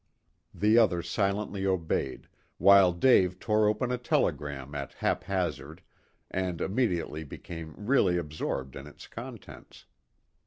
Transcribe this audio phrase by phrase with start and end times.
[0.55, 5.83] The other silently obeyed, while Dave tore open a telegram at haphazard,
[6.31, 9.85] and immediately became really absorbed in its contents.